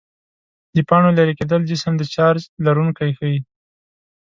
[0.75, 3.39] د پاڼو لیري کېدل جسم د چارج لرونکی ښيي.